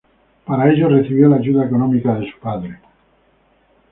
[0.45, 2.79] Para ello recibió la ayuda económica de su padre.